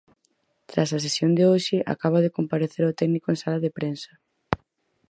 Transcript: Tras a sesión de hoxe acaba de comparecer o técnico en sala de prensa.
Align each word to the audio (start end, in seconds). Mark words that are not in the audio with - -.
Tras 0.69 0.89
a 0.97 0.99
sesión 1.05 1.31
de 1.37 1.43
hoxe 1.51 1.77
acaba 1.93 2.19
de 2.25 2.33
comparecer 2.37 2.83
o 2.85 2.95
técnico 2.99 3.27
en 3.29 3.37
sala 3.43 3.59
de 3.63 3.73
prensa. 3.77 4.11